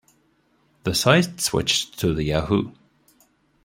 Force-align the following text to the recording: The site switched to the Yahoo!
The 0.83 0.95
site 0.95 1.39
switched 1.39 1.99
to 1.99 2.11
the 2.11 2.23
Yahoo! 2.23 2.71